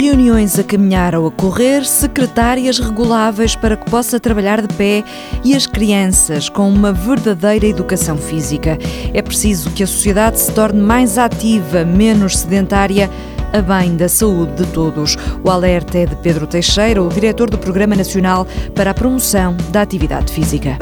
reuniões 0.00 0.58
a 0.58 0.64
caminhar 0.64 1.14
ou 1.14 1.26
a 1.26 1.30
correr, 1.30 1.84
secretárias 1.84 2.78
reguláveis 2.78 3.54
para 3.54 3.76
que 3.76 3.90
possa 3.90 4.18
trabalhar 4.18 4.62
de 4.62 4.74
pé 4.74 5.04
e 5.44 5.54
as 5.54 5.66
crianças 5.66 6.48
com 6.48 6.68
uma 6.70 6.90
verdadeira 6.90 7.66
educação 7.66 8.16
física. 8.16 8.78
É 9.12 9.20
preciso 9.20 9.70
que 9.70 9.82
a 9.82 9.86
sociedade 9.86 10.40
se 10.40 10.50
torne 10.52 10.80
mais 10.80 11.18
ativa, 11.18 11.84
menos 11.84 12.38
sedentária 12.38 13.10
a 13.52 13.60
bem 13.60 13.94
da 13.94 14.08
saúde 14.08 14.64
de 14.64 14.72
todos. 14.72 15.18
O 15.44 15.50
alerta 15.50 15.98
é 15.98 16.06
de 16.06 16.16
Pedro 16.16 16.46
Teixeira, 16.46 17.02
o 17.02 17.08
diretor 17.08 17.50
do 17.50 17.58
Programa 17.58 17.94
Nacional 17.94 18.46
para 18.74 18.92
a 18.92 18.94
Promoção 18.94 19.54
da 19.70 19.82
Atividade 19.82 20.32
Física. 20.32 20.78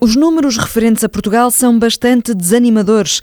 Os 0.00 0.16
números 0.16 0.56
referentes 0.56 1.04
a 1.04 1.08
Portugal 1.08 1.50
são 1.50 1.78
bastante 1.78 2.32
desanimadores. 2.32 3.20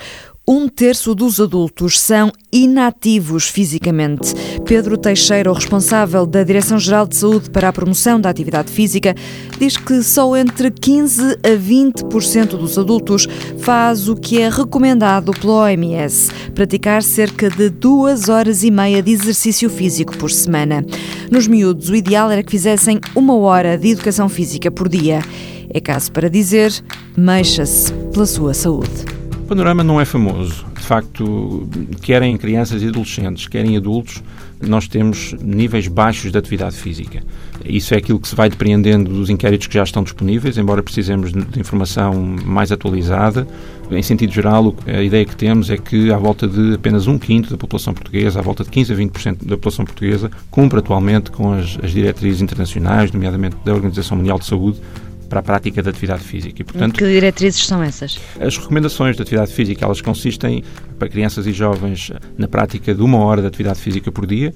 Um 0.48 0.68
terço 0.68 1.16
dos 1.16 1.40
adultos 1.40 2.00
são 2.00 2.32
inativos 2.54 3.50
fisicamente. 3.50 4.32
Pedro 4.64 4.96
Teixeira, 4.96 5.50
o 5.50 5.56
responsável 5.56 6.24
da 6.24 6.44
Direção-Geral 6.44 7.08
de 7.08 7.16
Saúde 7.16 7.50
para 7.50 7.70
a 7.70 7.74
Promoção 7.74 8.22
da 8.22 8.30
Atividade 8.30 8.72
Física, 8.72 9.16
diz 9.58 9.76
que 9.76 10.04
só 10.04 10.38
entre 10.38 10.70
15% 10.70 11.40
a 11.44 11.58
20% 11.58 12.58
dos 12.58 12.78
adultos 12.78 13.28
faz 13.58 14.08
o 14.08 14.16
que 14.16 14.40
é 14.40 14.48
recomendado 14.48 15.32
pela 15.32 15.64
OMS, 15.64 16.30
praticar 16.54 17.02
cerca 17.02 17.50
de 17.50 17.72
duas 17.72 18.30
horas 18.30 18.62
e 18.62 18.70
meia 18.70 19.02
de 19.02 19.14
exercício 19.14 19.68
físico 19.68 20.16
por 20.16 20.30
semana. 20.30 20.86
Nos 21.32 21.48
miúdos, 21.48 21.90
o 21.90 21.96
ideal 21.96 22.30
era 22.30 22.44
que 22.44 22.52
fizessem 22.52 23.00
uma 23.16 23.36
hora 23.36 23.80
de 23.80 23.90
educação 23.90 24.30
física 24.30 24.70
por 24.70 24.90
dia. 24.90 25.24
É 25.72 25.80
caso 25.80 26.12
para 26.12 26.30
dizer, 26.30 26.72
mexa-se 27.18 27.92
pela 28.14 28.28
sua 28.28 28.54
saúde. 28.54 29.15
O 29.46 29.48
panorama 29.48 29.84
não 29.84 30.02
é 30.02 30.06
famoso. 30.06 30.66
De 30.76 30.82
facto, 30.82 31.70
querem 32.02 32.36
crianças 32.36 32.82
e 32.82 32.88
adolescentes, 32.88 33.48
querem 33.48 33.78
adultos, 33.78 34.24
nós 34.60 34.88
temos 34.88 35.34
níveis 35.40 35.88
baixos 35.88 36.32
de 36.32 36.38
atividade 36.40 36.76
física. 36.76 37.22
Isso 37.64 37.94
é 37.94 37.98
aquilo 37.98 38.20
que 38.20 38.28
se 38.28 38.36
vai 38.36 38.50
depreendendo 38.50 39.12
dos 39.12 39.30
inquéritos 39.30 39.68
que 39.68 39.76
já 39.76 39.84
estão 39.84 40.02
disponíveis, 40.02 40.58
embora 40.58 40.82
precisemos 40.82 41.32
de 41.32 41.60
informação 41.60 42.16
mais 42.44 42.72
atualizada. 42.72 43.48
Em 43.92 44.02
sentido 44.02 44.34
geral, 44.34 44.76
a 44.88 45.04
ideia 45.04 45.24
que 45.24 45.36
temos 45.36 45.70
é 45.70 45.78
que 45.78 46.12
à 46.12 46.18
volta 46.18 46.48
de 46.48 46.74
apenas 46.74 47.06
um 47.06 47.20
quinto 47.20 47.52
da 47.52 47.56
população 47.56 47.94
portuguesa, 47.94 48.40
à 48.40 48.42
volta 48.42 48.64
de 48.64 48.72
15 48.72 48.94
a 48.94 48.96
20% 48.96 49.46
da 49.46 49.58
população 49.58 49.86
portuguesa, 49.86 50.32
cumpre 50.50 50.80
atualmente 50.80 51.30
com 51.30 51.54
as, 51.54 51.78
as 51.84 51.92
diretrizes 51.92 52.42
internacionais, 52.42 53.12
nomeadamente 53.12 53.58
da 53.64 53.76
Organização 53.76 54.18
Mundial 54.18 54.40
de 54.40 54.46
Saúde, 54.46 54.82
para 55.28 55.40
a 55.40 55.44
prática 55.44 55.82
da 55.82 55.90
atividade 55.90 56.24
física. 56.24 56.62
E, 56.62 56.66
portanto, 56.66 56.94
que 56.96 57.06
diretrizes 57.06 57.66
são 57.66 57.82
essas? 57.82 58.20
As 58.40 58.58
recomendações 58.58 59.16
de 59.16 59.22
atividade 59.22 59.52
física, 59.54 59.86
elas 59.86 60.02
consistem 60.02 60.64
para 60.98 61.10
crianças 61.10 61.46
e 61.48 61.52
jovens 61.52 62.12
na 62.38 62.48
prática 62.48 62.94
de 62.94 63.02
uma 63.02 63.20
hora 63.20 63.42
de 63.42 63.48
atividade 63.48 63.80
física 63.80 64.12
por 64.12 64.26
dia, 64.26 64.54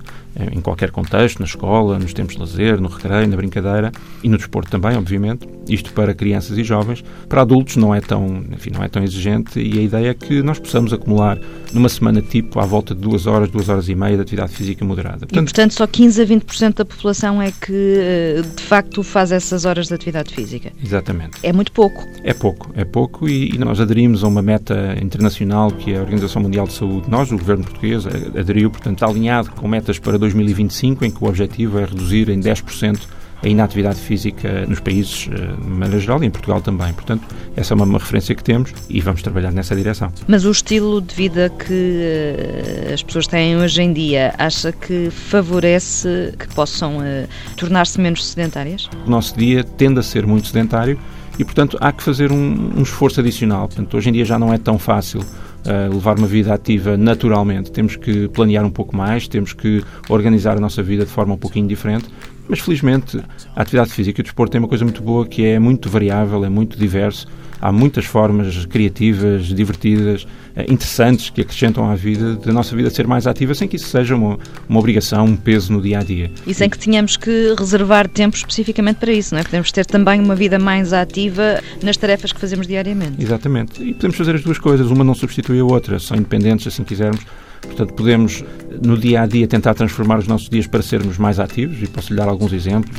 em 0.51 0.61
qualquer 0.61 0.91
contexto, 0.91 1.39
na 1.39 1.45
escola, 1.45 1.97
nos 1.97 2.13
tempos 2.13 2.35
de 2.35 2.41
lazer, 2.41 2.79
no 2.79 2.87
recreio, 2.87 3.27
na 3.27 3.35
brincadeira 3.35 3.91
e 4.23 4.29
no 4.29 4.37
desporto 4.37 4.69
também, 4.69 4.95
obviamente. 4.97 5.47
Isto 5.67 5.93
para 5.93 6.13
crianças 6.13 6.57
e 6.57 6.63
jovens. 6.63 7.03
Para 7.27 7.41
adultos 7.41 7.75
não 7.75 7.93
é 7.93 8.01
tão, 8.01 8.43
enfim, 8.51 8.71
não 8.71 8.83
é 8.83 8.89
tão 8.89 9.03
exigente 9.03 9.59
e 9.59 9.79
a 9.79 9.81
ideia 9.81 10.09
é 10.09 10.13
que 10.13 10.41
nós 10.41 10.59
possamos 10.59 10.91
acumular 10.93 11.39
numa 11.73 11.89
semana 11.89 12.21
tipo 12.21 12.59
à 12.59 12.65
volta 12.65 12.95
de 12.95 13.01
duas 13.01 13.27
horas, 13.27 13.49
duas 13.49 13.69
horas 13.69 13.87
e 13.87 13.95
meia 13.95 14.15
de 14.15 14.21
atividade 14.21 14.53
física 14.53 14.83
moderada. 14.83 15.19
Portanto, 15.19 15.41
e, 15.41 15.45
portanto 15.45 15.73
só 15.73 15.85
15 15.85 16.21
a 16.21 16.25
20% 16.25 16.73
da 16.75 16.85
população 16.85 17.41
é 17.41 17.51
que 17.51 17.97
eh, 17.99 18.41
de 18.55 18.63
facto 18.63 19.03
faz 19.03 19.31
essas 19.31 19.65
horas 19.65 19.87
de 19.87 19.93
atividade 19.93 20.33
física. 20.33 20.71
Exatamente. 20.83 21.37
É 21.43 21.53
muito 21.53 21.71
pouco. 21.71 22.03
É 22.23 22.33
pouco, 22.33 22.71
é 22.75 22.83
pouco 22.83 23.29
e, 23.29 23.55
e 23.55 23.57
nós 23.57 23.79
aderimos 23.79 24.23
a 24.23 24.27
uma 24.27 24.41
meta 24.41 24.97
internacional 25.01 25.71
que 25.71 25.93
é 25.93 25.97
a 25.97 26.01
Organização 26.01 26.41
Mundial 26.41 26.65
de 26.65 26.73
Saúde, 26.73 27.09
nós, 27.09 27.31
o 27.31 27.37
governo 27.37 27.63
português, 27.63 28.05
aderiu, 28.07 28.69
portanto, 28.71 28.95
está 28.95 29.07
alinhado 29.07 29.51
com 29.51 29.67
metas 29.67 29.99
para 29.99 30.18
2025, 30.19 31.05
em 31.05 31.11
que 31.11 31.23
o 31.23 31.27
objetivo 31.27 31.79
é 31.79 31.85
reduzir 31.85 32.29
em 32.29 32.39
10% 32.39 32.99
a 33.41 33.47
inatividade 33.47 33.99
física 33.99 34.65
nos 34.67 34.79
países, 34.79 35.29
eh, 35.31 35.35
de 35.35 35.67
maneira 35.67 35.99
geral, 35.99 36.21
e 36.23 36.27
em 36.27 36.29
Portugal 36.29 36.61
também. 36.61 36.91
Portanto, 36.93 37.23
essa 37.55 37.73
é 37.73 37.75
uma, 37.75 37.85
uma, 37.85 37.99
referência 37.99 38.35
que 38.35 38.43
temos 38.43 38.73
e 38.89 38.99
vamos 38.99 39.21
trabalhar 39.21 39.51
nessa 39.51 39.75
direção. 39.75 40.11
Mas 40.27 40.45
o 40.45 40.51
estilo 40.51 41.01
de 41.01 41.15
vida 41.15 41.49
que 41.49 42.89
uh, 42.89 42.93
as 42.93 43.01
pessoas 43.01 43.27
têm 43.27 43.55
hoje 43.57 43.81
em 43.81 43.93
dia, 43.93 44.33
acha 44.37 44.71
que 44.71 45.09
favorece 45.09 46.33
que 46.37 46.47
possam 46.53 46.97
uh, 46.97 47.27
tornar-se 47.55 47.99
menos 47.99 48.27
sedentárias? 48.27 48.89
O 49.05 49.09
nosso 49.09 49.37
dia 49.37 49.63
tende 49.63 49.99
a 49.99 50.03
ser 50.03 50.27
muito 50.27 50.47
sedentário 50.47 50.99
e, 51.37 51.45
portanto, 51.45 51.77
há 51.79 51.91
que 51.93 52.03
fazer 52.03 52.31
um, 52.31 52.71
um 52.77 52.83
esforço 52.83 53.21
adicional. 53.21 53.67
Portanto, 53.67 53.95
hoje 53.95 54.09
em 54.09 54.13
dia 54.13 54.25
já 54.25 54.37
não 54.37 54.53
é 54.53 54.57
tão 54.57 54.77
fácil 54.77 55.23
uh, 55.65 55.93
levar 55.93 56.17
uma 56.17 56.27
vida 56.27 56.53
ativa 56.53 56.97
naturalmente. 56.97 57.71
Temos 57.71 57.95
que 57.95 58.27
planear 58.29 58.65
um 58.65 58.71
pouco 58.71 58.95
mais, 58.95 59.27
temos 59.27 59.53
que 59.53 59.83
organizar 60.09 60.57
a 60.57 60.59
nossa 60.59 60.81
vida 60.81 61.05
de 61.05 61.11
forma 61.11 61.33
um 61.33 61.37
pouquinho 61.37 61.67
diferente. 61.67 62.05
Mas 62.47 62.59
felizmente 62.59 63.19
a 63.55 63.61
atividade 63.61 63.91
física 63.91 64.19
e 64.19 64.21
o 64.21 64.23
desporto 64.23 64.51
tem 64.51 64.59
uma 64.59 64.67
coisa 64.67 64.83
muito 64.83 65.03
boa 65.03 65.25
que 65.25 65.45
é 65.45 65.59
muito 65.59 65.89
variável, 65.89 66.43
é 66.43 66.49
muito 66.49 66.77
diverso 66.77 67.27
há 67.61 67.71
muitas 67.71 68.05
formas 68.05 68.65
criativas, 68.65 69.45
divertidas, 69.45 70.25
eh, 70.55 70.65
interessantes 70.69 71.29
que 71.29 71.41
acrescentam 71.41 71.89
à 71.89 71.95
vida, 71.95 72.35
da 72.35 72.51
nossa 72.51 72.75
vida 72.75 72.89
ser 72.89 73.07
mais 73.07 73.27
ativa, 73.27 73.53
sem 73.53 73.67
que 73.67 73.75
isso 73.75 73.87
seja 73.87 74.15
uma, 74.15 74.37
uma 74.67 74.79
obrigação, 74.79 75.25
um 75.25 75.35
peso 75.35 75.71
no 75.73 75.81
dia 75.81 75.99
a 75.99 76.03
dia. 76.03 76.31
E 76.45 76.53
sem 76.53 76.69
que 76.69 76.77
tenhamos 76.77 77.17
que 77.17 77.53
reservar 77.57 78.07
tempo 78.07 78.35
especificamente 78.35 78.97
para 78.97 79.11
isso, 79.11 79.33
não 79.33 79.41
é? 79.41 79.43
Podemos 79.43 79.71
ter 79.71 79.85
também 79.85 80.19
uma 80.19 80.35
vida 80.35 80.57
mais 80.59 80.93
ativa 80.93 81.61
nas 81.83 81.97
tarefas 81.97 82.31
que 82.31 82.39
fazemos 82.39 82.67
diariamente. 82.67 83.21
Exatamente. 83.21 83.81
E 83.81 83.93
podemos 83.93 84.17
fazer 84.17 84.35
as 84.35 84.43
duas 84.43 84.57
coisas, 84.57 84.89
uma 84.89 85.03
não 85.03 85.13
substitui 85.13 85.59
a 85.59 85.65
outra, 85.65 85.99
são 85.99 86.17
independentes, 86.17 86.67
assim 86.67 86.83
quisermos. 86.83 87.25
Portanto, 87.61 87.93
podemos 87.93 88.43
no 88.81 88.97
dia 88.97 89.21
a 89.21 89.25
dia 89.25 89.47
tentar 89.47 89.73
transformar 89.73 90.19
os 90.19 90.27
nossos 90.27 90.49
dias 90.49 90.67
para 90.67 90.81
sermos 90.81 91.17
mais 91.17 91.39
ativos 91.39 91.81
e 91.81 91.87
posso 91.87 92.11
lhe 92.11 92.17
dar 92.17 92.27
alguns 92.27 92.53
exemplos. 92.53 92.97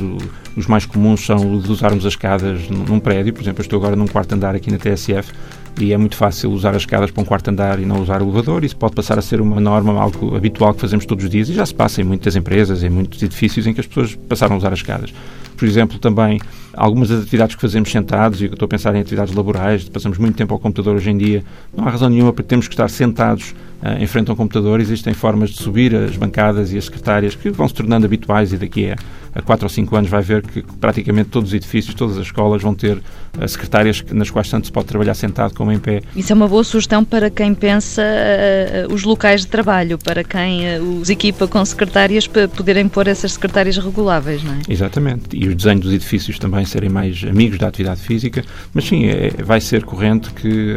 Os 0.55 0.67
mais 0.67 0.85
comuns 0.85 1.25
são 1.25 1.59
de 1.59 1.71
usarmos 1.71 2.05
as 2.05 2.13
escadas 2.13 2.69
num 2.69 2.99
prédio, 2.99 3.33
por 3.33 3.41
exemplo, 3.41 3.61
eu 3.61 3.63
estou 3.63 3.79
agora 3.79 3.95
num 3.95 4.07
quarto 4.07 4.33
andar 4.33 4.55
aqui 4.55 4.71
na 4.71 4.77
TSF 4.77 5.31
e 5.79 5.93
é 5.93 5.97
muito 5.97 6.15
fácil 6.15 6.51
usar 6.51 6.71
as 6.71 6.83
escadas 6.83 7.11
para 7.11 7.21
um 7.21 7.25
quarto 7.25 7.49
andar 7.49 7.79
e 7.79 7.85
não 7.85 8.01
usar 8.01 8.21
o 8.21 8.25
elevador. 8.25 8.63
Isso 8.63 8.75
pode 8.75 8.93
passar 8.93 9.17
a 9.17 9.21
ser 9.21 9.41
uma 9.41 9.59
norma, 9.59 9.99
algo 9.99 10.35
habitual 10.35 10.73
que 10.73 10.81
fazemos 10.81 11.05
todos 11.05 11.23
os 11.23 11.29
dias 11.29 11.49
e 11.49 11.53
já 11.53 11.65
se 11.65 11.73
passa 11.73 12.01
em 12.01 12.03
muitas 12.03 12.35
empresas, 12.35 12.83
em 12.83 12.89
muitos 12.89 13.21
edifícios 13.23 13.65
em 13.65 13.73
que 13.73 13.79
as 13.79 13.87
pessoas 13.87 14.15
passaram 14.15 14.55
a 14.55 14.57
usar 14.57 14.73
as 14.73 14.79
escadas. 14.79 15.13
Por 15.61 15.67
exemplo, 15.67 15.99
também 15.99 16.39
algumas 16.73 17.09
das 17.09 17.21
atividades 17.21 17.55
que 17.55 17.61
fazemos 17.61 17.91
sentados, 17.91 18.41
e 18.41 18.45
eu 18.45 18.53
estou 18.53 18.65
a 18.65 18.69
pensar 18.69 18.95
em 18.95 18.99
atividades 18.99 19.33
laborais, 19.33 19.87
passamos 19.87 20.17
muito 20.17 20.35
tempo 20.35 20.53
ao 20.53 20.59
computador 20.59 20.95
hoje 20.95 21.11
em 21.11 21.17
dia, 21.17 21.43
não 21.75 21.87
há 21.87 21.91
razão 21.91 22.09
nenhuma 22.09 22.33
para 22.33 22.43
termos 22.43 22.67
que 22.67 22.73
estar 22.73 22.89
sentados 22.89 23.53
uh, 23.83 24.01
em 24.01 24.07
frente 24.07 24.29
a 24.31 24.33
um 24.33 24.35
computador. 24.35 24.79
Existem 24.79 25.13
formas 25.13 25.51
de 25.51 25.61
subir 25.61 25.95
as 25.95 26.17
bancadas 26.17 26.73
e 26.73 26.77
as 26.77 26.85
secretárias 26.85 27.35
que 27.35 27.51
vão 27.51 27.67
se 27.67 27.75
tornando 27.75 28.05
habituais 28.05 28.51
e 28.53 28.57
daqui 28.57 28.89
a 28.89 28.97
a 29.33 29.41
4 29.41 29.65
ou 29.65 29.69
5 29.69 29.95
anos 29.95 30.09
vai 30.09 30.21
ver 30.21 30.41
que 30.41 30.61
praticamente 30.79 31.29
todos 31.29 31.49
os 31.49 31.53
edifícios, 31.53 31.95
todas 31.95 32.17
as 32.17 32.25
escolas 32.25 32.61
vão 32.61 32.73
ter 32.73 32.97
uh, 32.97 33.47
secretárias 33.47 34.03
nas 34.11 34.29
quais 34.29 34.49
tanto 34.49 34.67
se 34.67 34.71
pode 34.71 34.87
trabalhar 34.87 35.13
sentado 35.13 35.53
como 35.53 35.71
em 35.71 35.79
pé. 35.79 36.01
Isso 36.15 36.33
é 36.33 36.35
uma 36.35 36.47
boa 36.47 36.63
sugestão 36.63 37.03
para 37.03 37.29
quem 37.29 37.53
pensa 37.53 38.01
uh, 38.01 38.93
os 38.93 39.03
locais 39.03 39.41
de 39.41 39.47
trabalho, 39.47 39.97
para 39.97 40.23
quem 40.23 40.77
uh, 40.77 40.99
os 40.99 41.09
equipa 41.09 41.47
com 41.47 41.63
secretárias 41.63 42.27
para 42.27 42.47
poderem 42.47 42.87
pôr 42.87 43.07
essas 43.07 43.33
secretárias 43.33 43.77
reguláveis, 43.77 44.43
não 44.43 44.53
é? 44.53 44.59
Exatamente. 44.67 45.35
E 45.35 45.47
os 45.47 45.55
desenhos 45.55 45.81
dos 45.81 45.93
edifícios 45.93 46.37
também 46.37 46.65
serem 46.65 46.89
mais 46.89 47.23
amigos 47.23 47.57
da 47.57 47.67
atividade 47.67 48.01
física, 48.01 48.43
mas 48.73 48.85
sim, 48.85 49.05
é, 49.05 49.31
vai 49.43 49.61
ser 49.61 49.83
corrente 49.83 50.31
que 50.33 50.75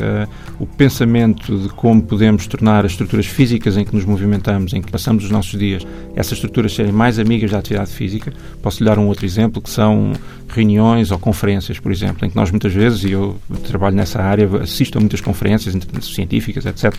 o 0.58 0.66
pensamento 0.66 1.58
de 1.58 1.68
como 1.70 2.02
podemos 2.02 2.46
tornar 2.46 2.84
as 2.84 2.92
estruturas 2.92 3.26
físicas 3.26 3.76
em 3.76 3.84
que 3.84 3.94
nos 3.94 4.04
movimentamos, 4.04 4.72
em 4.72 4.82
que 4.82 4.90
passamos 4.90 5.24
os 5.24 5.30
nossos 5.30 5.58
dias, 5.58 5.86
essas 6.14 6.34
estruturas 6.34 6.74
serem 6.74 6.92
mais 6.92 7.18
amigas 7.18 7.50
da 7.50 7.58
atividade 7.58 7.90
física, 7.90 8.32
Posso 8.62 8.82
lhe 8.82 8.88
dar 8.88 8.98
um 8.98 9.06
outro 9.06 9.26
exemplo, 9.26 9.60
que 9.60 9.70
são 9.70 10.12
reuniões 10.48 11.10
ou 11.10 11.18
conferências, 11.18 11.78
por 11.78 11.90
exemplo, 11.90 12.26
em 12.26 12.30
que 12.30 12.36
nós 12.36 12.50
muitas 12.50 12.72
vezes, 12.72 13.04
e 13.04 13.12
eu 13.12 13.36
trabalho 13.66 13.96
nessa 13.96 14.22
área, 14.22 14.48
assisto 14.62 14.98
a 14.98 15.00
muitas 15.00 15.20
conferências 15.20 15.76
científicas, 16.02 16.64
etc., 16.64 16.94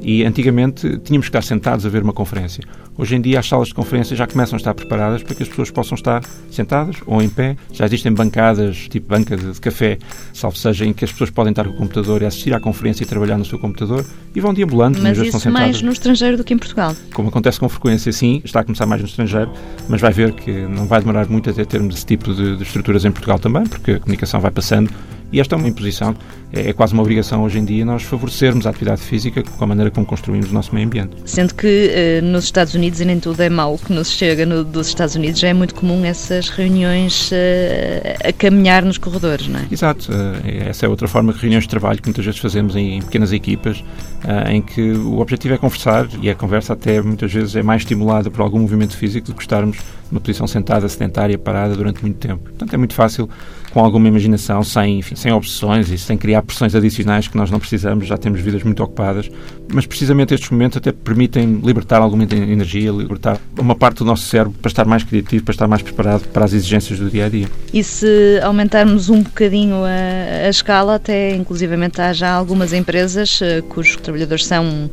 e 0.00 0.24
antigamente 0.24 0.98
tínhamos 0.98 1.26
que 1.26 1.30
estar 1.30 1.42
sentados 1.42 1.84
a 1.84 1.88
ver 1.88 2.02
uma 2.02 2.12
conferência. 2.12 2.62
Hoje 2.96 3.14
em 3.14 3.20
dia 3.20 3.38
as 3.38 3.48
salas 3.48 3.68
de 3.68 3.74
conferência 3.74 4.16
já 4.16 4.26
começam 4.26 4.56
a 4.56 4.58
estar 4.58 4.74
preparadas 4.74 5.22
para 5.22 5.34
que 5.34 5.42
as 5.42 5.48
pessoas 5.48 5.70
possam 5.70 5.94
estar 5.94 6.22
sentadas 6.50 6.96
ou 7.06 7.22
em 7.22 7.28
pé. 7.28 7.56
Já 7.72 7.84
existem 7.84 8.12
bancadas, 8.12 8.88
tipo 8.88 9.08
banca 9.08 9.36
de, 9.36 9.60
café, 9.60 9.98
salvo 10.32 10.56
seja, 10.56 10.84
em 10.84 10.92
que 10.92 11.04
as 11.04 11.12
pessoas 11.12 11.30
podem 11.30 11.50
estar 11.50 11.64
com 11.64 11.70
o 11.70 11.76
computador 11.76 12.22
e 12.22 12.26
assistir 12.26 12.52
à 12.54 12.60
conferência 12.60 13.04
e 13.04 13.06
trabalhar 13.06 13.38
no 13.38 13.44
seu 13.44 13.56
computador 13.58 14.04
e 14.34 14.40
vão 14.40 14.52
deambulando. 14.52 14.98
Mas 15.00 15.16
isso 15.16 15.36
estão 15.36 15.52
mais 15.52 15.80
no 15.80 15.92
estrangeiro 15.92 16.36
do 16.36 16.42
que 16.42 16.52
em 16.52 16.58
Portugal? 16.58 16.94
Como 17.14 17.28
acontece 17.28 17.60
com 17.60 17.68
frequência, 17.68 18.10
sim, 18.10 18.42
está 18.44 18.60
a 18.60 18.64
começar 18.64 18.86
mais 18.86 19.00
no 19.00 19.06
estrangeiro, 19.06 19.52
mas 19.88 20.00
vai 20.00 20.12
ver 20.12 20.32
que 20.32 20.50
não 20.50 20.86
vai 20.88 21.00
demorar 21.00 21.28
muito 21.28 21.50
até 21.50 21.64
termos 21.64 21.96
esse 21.96 22.06
tipo 22.06 22.34
de, 22.34 22.56
de 22.56 22.62
estruturas 22.62 23.04
em 23.04 23.12
Portugal 23.12 23.38
também, 23.38 23.64
porque 23.64 23.92
a 23.92 24.00
comunicação 24.00 24.40
vai 24.40 24.50
passando 24.50 24.90
E 25.32 25.40
esta 25.40 25.54
é 25.54 25.58
uma 25.58 25.68
imposição, 25.68 26.14
é, 26.52 26.70
é 26.70 26.72
quase 26.72 26.94
uma 26.94 27.02
obrigação 27.02 27.42
hoje 27.42 27.58
em 27.58 27.64
dia 27.64 27.84
nós 27.84 28.02
favorecermos 28.02 28.66
a 28.66 28.70
atividade 28.70 29.02
física 29.02 29.42
com 29.42 29.64
a 29.64 29.66
maneira 29.66 29.90
como 29.90 30.06
construímos 30.06 30.50
o 30.50 30.54
nosso 30.54 30.74
meio 30.74 30.86
ambiente. 30.86 31.16
Sendo 31.24 31.54
que 31.54 31.90
eh, 31.92 32.20
nos 32.22 32.44
Estados 32.44 32.74
Unidos, 32.74 33.00
e 33.00 33.04
nem 33.04 33.20
tudo 33.20 33.40
é 33.42 33.50
mau 33.50 33.76
que 33.76 33.92
nos 33.92 34.10
chega 34.10 34.46
no, 34.46 34.64
dos 34.64 34.88
Estados 34.88 35.14
Unidos, 35.14 35.40
já 35.40 35.48
é 35.48 35.54
muito 35.54 35.74
comum 35.74 36.04
essas 36.04 36.48
reuniões 36.48 37.30
eh, 37.32 38.16
a 38.24 38.32
caminhar 38.32 38.84
nos 38.84 38.96
corredores, 38.96 39.48
não 39.48 39.60
é? 39.60 39.66
Exato. 39.70 40.10
Eh, 40.12 40.68
essa 40.68 40.86
é 40.86 40.88
outra 40.88 41.06
forma 41.06 41.32
de 41.32 41.38
reuniões 41.38 41.64
de 41.64 41.70
trabalho 41.70 42.00
que 42.00 42.08
muitas 42.08 42.24
vezes 42.24 42.40
fazemos 42.40 42.74
em, 42.74 42.96
em 42.96 43.02
pequenas 43.02 43.32
equipas, 43.32 43.84
eh, 44.24 44.52
em 44.52 44.62
que 44.62 44.92
o 44.92 45.20
objetivo 45.20 45.54
é 45.54 45.58
conversar 45.58 46.08
e 46.22 46.30
a 46.30 46.34
conversa 46.34 46.72
até 46.72 47.02
muitas 47.02 47.32
vezes 47.32 47.54
é 47.54 47.62
mais 47.62 47.82
estimulada 47.82 48.30
por 48.30 48.40
algum 48.40 48.60
movimento 48.60 48.96
físico 48.96 49.26
do 49.26 49.34
que 49.34 49.42
estarmos 49.42 49.78
numa 50.10 50.20
posição 50.20 50.46
sentada, 50.46 50.88
sedentária, 50.88 51.36
parada 51.36 51.74
durante 51.74 52.00
muito 52.02 52.16
tempo. 52.16 52.44
Portanto, 52.44 52.72
é 52.72 52.76
muito 52.76 52.94
fácil 52.94 53.28
com 53.70 53.84
alguma 53.84 54.08
imaginação, 54.08 54.62
sem, 54.62 54.98
enfim, 54.98 55.14
sem 55.14 55.32
obsessões 55.32 55.90
e 55.90 55.98
sem 55.98 56.16
criar 56.16 56.42
pressões 56.42 56.74
adicionais 56.74 57.28
que 57.28 57.36
nós 57.36 57.50
não 57.50 57.58
precisamos, 57.58 58.06
já 58.06 58.16
temos 58.16 58.40
vidas 58.40 58.62
muito 58.62 58.82
ocupadas. 58.82 59.30
Mas 59.72 59.86
precisamente 59.86 60.34
estes 60.34 60.50
momentos 60.50 60.78
até 60.78 60.92
permitem 60.92 61.60
libertar 61.62 62.00
alguma 62.00 62.24
energia, 62.24 62.90
libertar 62.90 63.38
uma 63.58 63.74
parte 63.74 63.98
do 63.98 64.04
nosso 64.04 64.24
cérebro 64.24 64.54
para 64.60 64.68
estar 64.68 64.84
mais 64.86 65.04
criativo, 65.04 65.44
para 65.44 65.52
estar 65.52 65.68
mais 65.68 65.82
preparado 65.82 66.26
para 66.28 66.44
as 66.44 66.52
exigências 66.52 66.98
do 66.98 67.10
dia 67.10 67.26
a 67.26 67.28
dia. 67.28 67.48
E 67.72 67.84
se 67.84 68.40
aumentarmos 68.42 69.10
um 69.10 69.22
bocadinho 69.22 69.76
a, 69.84 70.46
a 70.46 70.48
escala, 70.48 70.94
até 70.94 71.34
inclusivamente 71.34 72.00
há 72.00 72.12
já 72.12 72.32
algumas 72.32 72.72
empresas 72.72 73.40
uh, 73.40 73.62
cujos 73.64 73.96
trabalhadores 73.96 74.46
são 74.46 74.90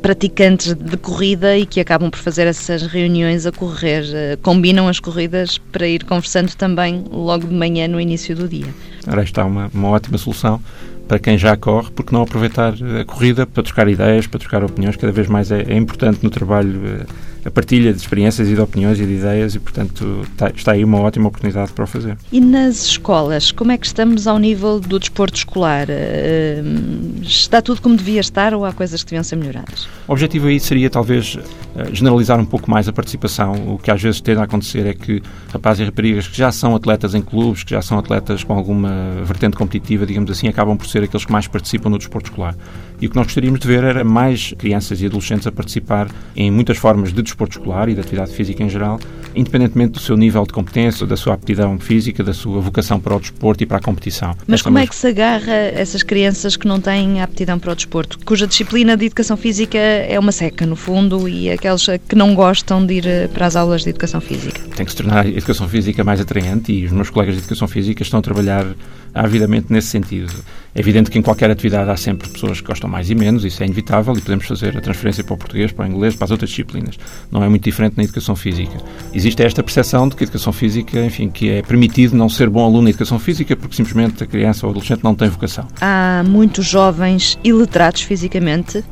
praticantes 0.00 0.74
de 0.74 0.96
corrida 0.96 1.56
e 1.56 1.66
que 1.66 1.80
acabam 1.80 2.10
por 2.10 2.18
fazer 2.18 2.46
essas 2.46 2.82
reuniões 2.82 3.44
a 3.44 3.52
correr, 3.52 4.02
uh, 4.02 4.38
combinam 4.42 4.88
as 4.88 4.98
corridas 4.98 5.58
para 5.58 5.86
ir 5.86 6.04
conversando 6.04 6.54
também 6.54 7.04
logo 7.10 7.46
de 7.46 7.54
manhã 7.54 7.86
no 7.86 8.00
início 8.00 8.34
do 8.34 8.48
dia. 8.48 8.66
Ora, 9.06 9.22
está 9.22 9.44
uma, 9.44 9.70
uma 9.72 9.88
ótima 9.88 10.18
solução 10.18 10.60
para 11.06 11.18
quem 11.18 11.38
já 11.38 11.56
corre, 11.56 11.90
porque 11.92 12.14
não 12.14 12.22
aproveitar 12.22 12.74
a 13.00 13.04
corrida 13.04 13.46
para 13.46 13.62
trocar 13.62 13.88
ideias, 13.88 14.26
para 14.26 14.40
trocar 14.40 14.64
opiniões, 14.64 14.96
cada 14.96 15.12
vez 15.12 15.28
mais 15.28 15.50
é, 15.50 15.62
é 15.62 15.76
importante 15.76 16.20
no 16.22 16.30
trabalho 16.30 16.80
eh, 16.84 17.06
a 17.46 17.50
partilha 17.50 17.92
de 17.92 18.00
experiências 18.00 18.48
e 18.48 18.54
de 18.54 18.60
opiniões 18.60 18.98
e 18.98 19.06
de 19.06 19.12
ideias 19.12 19.54
e, 19.54 19.60
portanto, 19.60 20.26
está, 20.32 20.50
está, 20.50 20.72
aí 20.72 20.82
uma 20.82 20.98
ótima 20.98 21.28
oportunidade 21.28 21.72
para 21.72 21.84
o 21.84 21.86
fazer. 21.86 22.18
E 22.32 22.40
nas 22.40 22.84
escolas, 22.84 23.52
como 23.52 23.70
é 23.70 23.78
que 23.78 23.86
estamos 23.86 24.26
ao 24.26 24.36
nível 24.36 24.80
do 24.80 24.98
desporto 24.98 25.36
escolar? 25.36 25.86
Uh, 25.88 27.22
está 27.22 27.62
tudo 27.62 27.80
como 27.80 27.96
devia 27.96 28.20
estar 28.20 28.52
ou 28.52 28.64
há 28.64 28.72
coisas 28.72 29.04
que 29.04 29.10
deviam 29.10 29.22
ser 29.22 29.36
melhoradas? 29.36 29.88
O 30.08 30.12
objetivo 30.12 30.48
aí 30.48 30.58
seria, 30.58 30.90
talvez, 30.90 31.38
eh, 31.76 31.90
generalizar 31.92 32.40
um 32.40 32.44
pouco 32.44 32.68
mais 32.68 32.88
a 32.88 32.92
participação. 32.92 33.74
O 33.74 33.78
que 33.78 33.92
às 33.92 34.02
vezes 34.02 34.20
tende 34.20 34.40
a 34.40 34.44
acontecer 34.44 34.84
é 34.84 34.94
que 34.94 35.22
rapazes 35.52 35.82
e 35.82 35.84
raparigas 35.84 36.26
que 36.26 36.36
já 36.36 36.50
são 36.50 36.74
atletas 36.74 37.14
em 37.14 37.22
clubes, 37.22 37.62
que 37.62 37.70
já 37.70 37.82
são 37.82 37.96
atletas 37.96 38.42
com 38.42 38.54
alguma 38.54 39.22
vertente 39.24 39.56
competitiva, 39.56 40.04
digamos 40.04 40.30
assim, 40.32 40.48
acabam 40.48 40.76
por 40.76 40.88
ser 40.88 41.04
aqueles 41.04 41.24
que 41.24 41.32
mais 41.32 41.46
participam 41.46 41.90
no 41.90 41.98
desporto 41.98 42.30
escolar. 42.30 42.56
E 43.00 43.06
o 43.06 43.10
que 43.10 43.16
nós 43.16 43.26
gostaríamos 43.26 43.60
de 43.60 43.68
ver 43.68 43.84
era 43.84 44.02
mais 44.02 44.54
crianças 44.58 45.00
e 45.00 45.06
adolescentes 45.06 45.46
a 45.46 45.52
participar 45.52 46.08
em 46.34 46.50
muitas 46.50 46.78
formas 46.78 47.12
de 47.12 47.22
desporto 47.22 47.35
escolar 47.44 47.88
e 47.88 47.94
de 47.94 48.00
atividade 48.00 48.32
física 48.32 48.62
em 48.62 48.68
geral, 48.68 48.98
independentemente 49.34 49.92
do 49.92 50.00
seu 50.00 50.16
nível 50.16 50.44
de 50.44 50.52
competência, 50.52 51.06
da 51.06 51.16
sua 51.16 51.34
aptidão 51.34 51.78
física, 51.78 52.24
da 52.24 52.32
sua 52.32 52.60
vocação 52.60 52.98
para 52.98 53.14
o 53.14 53.20
desporto 53.20 53.62
e 53.62 53.66
para 53.66 53.78
a 53.78 53.80
competição. 53.80 54.34
Mas 54.46 54.60
Esta 54.60 54.64
como 54.64 54.78
é 54.78 54.86
que 54.86 54.94
se 54.94 55.06
agarra 55.06 55.52
essas 55.52 56.02
crianças 56.02 56.56
que 56.56 56.66
não 56.66 56.80
têm 56.80 57.20
aptidão 57.20 57.58
para 57.58 57.72
o 57.72 57.76
desporto, 57.76 58.18
cuja 58.24 58.46
disciplina 58.46 58.96
de 58.96 59.06
educação 59.06 59.36
física 59.36 59.78
é 59.78 60.18
uma 60.18 60.32
seca, 60.32 60.64
no 60.66 60.76
fundo, 60.76 61.28
e 61.28 61.50
aqueles 61.50 61.86
que 62.08 62.16
não 62.16 62.34
gostam 62.34 62.84
de 62.84 62.94
ir 62.94 63.06
eh, 63.06 63.28
para 63.28 63.46
as 63.46 63.56
aulas 63.56 63.82
de 63.82 63.90
educação 63.90 64.20
física? 64.20 64.60
Tem 64.74 64.86
que 64.86 64.92
se 64.92 64.96
tornar 64.96 65.24
a 65.24 65.28
educação 65.28 65.68
física 65.68 66.02
mais 66.02 66.20
atraente 66.20 66.72
e 66.72 66.86
os 66.86 66.92
meus 66.92 67.10
colegas 67.10 67.34
de 67.34 67.40
educação 67.42 67.68
física 67.68 68.02
estão 68.02 68.20
a 68.20 68.22
trabalhar 68.22 68.66
avidamente 69.14 69.72
nesse 69.72 69.88
sentido. 69.88 70.32
É 70.76 70.80
evidente 70.80 71.10
que 71.10 71.18
em 71.18 71.22
qualquer 71.22 71.50
atividade 71.50 71.88
há 71.88 71.96
sempre 71.96 72.28
pessoas 72.28 72.60
que 72.60 72.66
gostam 72.66 72.90
mais 72.90 73.08
e 73.08 73.14
menos, 73.14 73.46
isso 73.46 73.62
é 73.62 73.66
inevitável 73.66 74.14
e 74.14 74.20
podemos 74.20 74.44
fazer 74.44 74.76
a 74.76 74.80
transferência 74.82 75.24
para 75.24 75.32
o 75.32 75.38
português, 75.38 75.72
para 75.72 75.86
o 75.86 75.88
inglês, 75.88 76.14
para 76.14 76.26
as 76.26 76.30
outras 76.30 76.50
disciplinas. 76.50 76.98
Não 77.30 77.42
é 77.42 77.48
muito 77.48 77.64
diferente 77.64 77.96
na 77.96 78.04
educação 78.04 78.36
física. 78.36 78.76
Existe 79.14 79.42
esta 79.42 79.62
percepção 79.62 80.06
de 80.06 80.14
que 80.14 80.24
a 80.24 80.26
educação 80.26 80.52
física, 80.52 81.02
enfim, 81.02 81.30
que 81.30 81.48
é 81.48 81.62
permitido 81.62 82.14
não 82.14 82.28
ser 82.28 82.50
bom 82.50 82.62
aluno 82.62 82.82
na 82.82 82.90
educação 82.90 83.18
física 83.18 83.56
porque 83.56 83.74
simplesmente 83.74 84.22
a 84.22 84.26
criança 84.26 84.66
ou 84.66 84.70
adolescente 84.70 85.02
não 85.02 85.14
tem 85.14 85.30
vocação. 85.30 85.66
Há 85.80 86.22
muitos 86.26 86.66
jovens 86.66 87.38
iletrados 87.42 88.02
fisicamente 88.02 88.84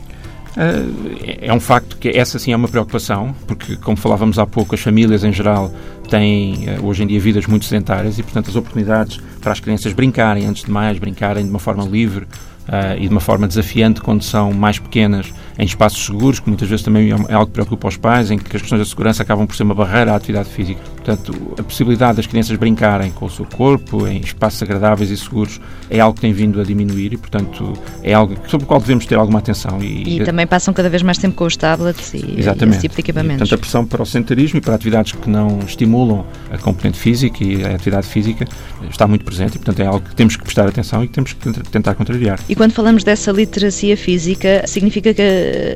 Uh, 0.54 1.18
é 1.40 1.52
um 1.52 1.58
facto 1.58 1.96
que 1.96 2.08
essa 2.10 2.38
sim 2.38 2.52
é 2.52 2.56
uma 2.56 2.68
preocupação, 2.68 3.34
porque, 3.46 3.76
como 3.76 3.96
falávamos 3.96 4.38
há 4.38 4.46
pouco, 4.46 4.74
as 4.74 4.80
famílias 4.80 5.24
em 5.24 5.32
geral 5.32 5.72
têm 6.08 6.68
uh, 6.68 6.86
hoje 6.86 7.02
em 7.02 7.08
dia 7.08 7.18
vidas 7.18 7.46
muito 7.46 7.64
sedentárias 7.64 8.20
e, 8.20 8.22
portanto, 8.22 8.50
as 8.50 8.56
oportunidades 8.56 9.20
para 9.44 9.52
as 9.52 9.60
crianças 9.60 9.92
brincarem, 9.92 10.46
antes 10.46 10.64
de 10.64 10.70
mais, 10.70 10.98
brincarem 10.98 11.44
de 11.44 11.50
uma 11.50 11.58
forma 11.58 11.84
livre, 11.84 12.24
uh, 12.24 12.96
e 12.98 13.06
de 13.06 13.08
uma 13.08 13.20
forma 13.20 13.46
desafiante 13.46 14.00
quando 14.00 14.24
são 14.24 14.52
mais 14.52 14.78
pequenas, 14.78 15.32
em 15.58 15.64
espaços 15.64 16.04
seguros, 16.04 16.40
que 16.40 16.48
muitas 16.48 16.68
vezes 16.68 16.84
também 16.84 17.10
é 17.10 17.34
algo 17.34 17.46
que 17.46 17.52
preocupa 17.52 17.88
os 17.88 17.96
pais, 17.96 18.30
em 18.30 18.38
que 18.38 18.56
as 18.56 18.62
questões 18.62 18.80
da 18.80 18.84
segurança 18.84 19.22
acabam 19.22 19.46
por 19.46 19.54
ser 19.54 19.62
uma 19.62 19.74
barreira 19.74 20.12
à 20.12 20.16
atividade 20.16 20.48
física. 20.48 20.80
Portanto, 20.96 21.54
a 21.58 21.62
possibilidade 21.62 22.16
das 22.16 22.26
crianças 22.26 22.56
brincarem 22.56 23.10
com 23.12 23.26
o 23.26 23.30
seu 23.30 23.44
corpo, 23.44 24.06
em 24.06 24.20
espaços 24.20 24.62
agradáveis 24.62 25.10
e 25.10 25.16
seguros, 25.16 25.60
é 25.90 26.00
algo 26.00 26.14
que 26.14 26.22
tem 26.22 26.32
vindo 26.32 26.60
a 26.60 26.64
diminuir 26.64 27.12
e, 27.12 27.16
portanto, 27.16 27.72
é 28.02 28.12
algo 28.12 28.36
sobre 28.48 28.64
o 28.64 28.66
qual 28.66 28.80
devemos 28.80 29.06
ter 29.06 29.16
alguma 29.16 29.38
atenção. 29.38 29.82
E, 29.82 30.20
e 30.20 30.24
também 30.24 30.46
passam 30.46 30.74
cada 30.74 30.88
vez 30.88 31.02
mais 31.02 31.18
tempo 31.18 31.36
com 31.36 31.44
os 31.44 31.56
tablets 31.56 32.14
e 32.14 32.38
Exatamente. 32.38 32.76
esse 32.76 32.80
tipo 32.82 32.94
de 32.94 33.00
equipamentos. 33.00 33.36
E, 33.36 33.38
portanto, 33.38 33.54
a 33.54 33.58
pressão 33.58 33.86
para 33.86 34.02
o 34.02 34.06
sentarismo 34.06 34.58
e 34.58 34.60
para 34.60 34.74
atividades 34.74 35.12
que 35.12 35.28
não 35.28 35.60
estimulam 35.60 36.24
a 36.50 36.58
componente 36.58 36.98
física 36.98 37.44
e 37.44 37.64
a 37.64 37.74
atividade 37.74 38.06
física 38.06 38.46
está 38.90 39.06
muito 39.06 39.24
presente 39.24 39.56
e, 39.56 39.58
portanto, 39.58 39.80
é 39.80 39.86
algo 39.86 40.00
que 40.00 40.14
temos 40.14 40.36
que 40.36 40.42
prestar 40.42 40.66
atenção 40.66 41.04
e 41.04 41.08
que 41.08 41.14
temos 41.14 41.32
que 41.32 41.52
tentar 41.70 41.94
contrariar. 41.94 42.40
E 42.48 42.54
quando 42.54 42.72
falamos 42.72 43.04
dessa 43.04 43.30
literacia 43.30 43.96
física, 43.96 44.64
significa 44.66 45.12
que 45.12 45.22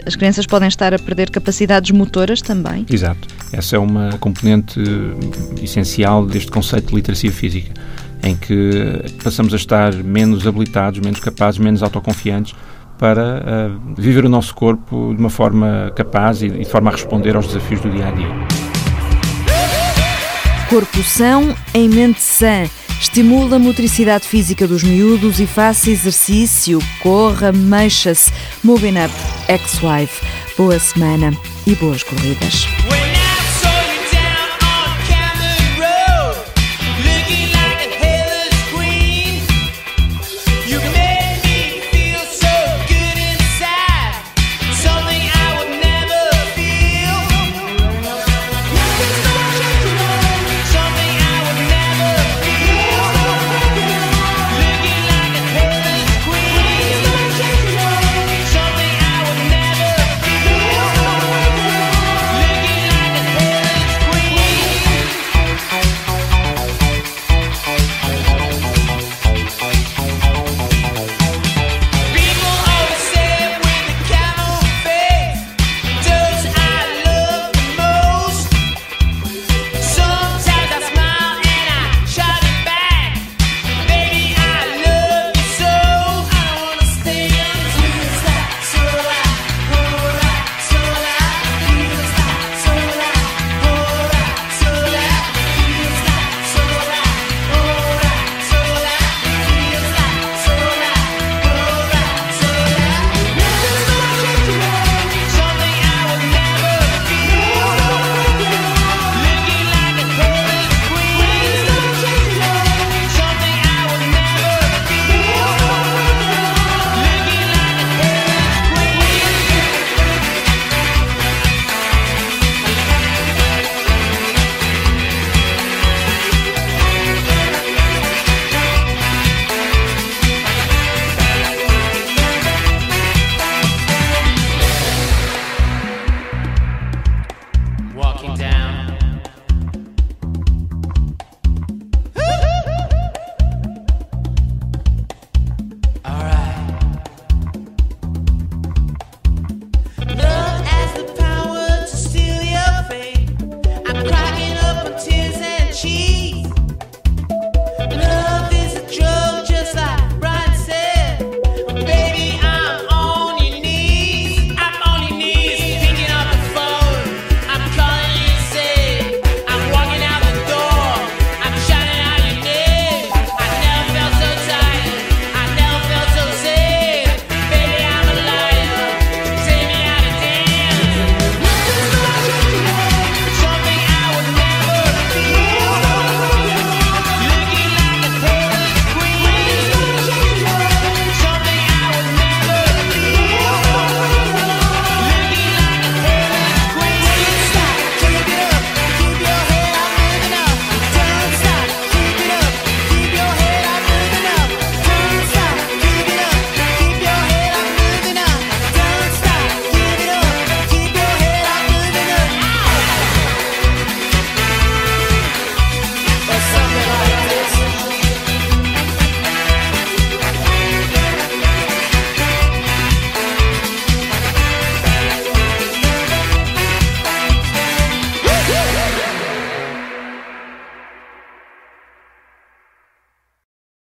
as 0.07 0.17
crianças 0.17 0.47
podem 0.47 0.69
estar 0.69 0.95
a 0.95 0.99
perder 0.99 1.31
capacidades 1.31 1.91
motoras 1.91 2.41
também? 2.41 2.87
Exato. 2.91 3.29
Essa 3.53 3.77
é 3.77 3.79
uma 3.79 4.11
componente 4.19 4.81
essencial 5.63 6.27
deste 6.27 6.51
conceito 6.51 6.89
de 6.89 6.95
literacia 6.95 7.33
física, 7.33 7.73
em 8.23 8.37
que 8.37 9.03
passamos 9.23 9.53
a 9.53 9.57
estar 9.57 9.95
menos 9.95 10.47
habilitados, 10.47 11.01
menos 11.01 11.21
capazes, 11.21 11.59
menos 11.59 11.83
autoconfiantes 11.83 12.55
para 12.99 13.43
uh, 13.43 13.95
viver 13.97 14.25
o 14.25 14.29
nosso 14.29 14.55
corpo 14.55 15.15
de 15.15 15.21
uma 15.21 15.31
forma 15.31 15.93
capaz 15.95 16.43
e 16.43 16.51
de 16.51 16.65
forma 16.65 16.91
a 16.91 16.93
responder 16.93 17.37
aos 17.37 17.47
desafios 17.47 17.81
do 17.81 17.91
dia 17.91 18.09
a 18.09 18.11
dia. 18.11 18.29
Corpo 20.69 21.03
são 21.03 21.55
em 21.73 21.89
mente 21.89 22.21
sã. 22.21 22.65
Estimula 23.01 23.57
a 23.57 23.59
motricidade 23.59 24.27
física 24.27 24.67
dos 24.67 24.83
miúdos 24.83 25.39
e 25.39 25.47
faça 25.47 25.89
exercício, 25.89 26.81
corra, 27.01 27.53
mexa-se. 27.53 28.33
Moving 28.63 28.95
Up, 29.05 29.15
ex-wife. 29.49 30.21
Boa 30.57 30.79
semana 30.81 31.33
e 31.65 31.75
boas 31.77 32.03
corridas. 32.03 32.67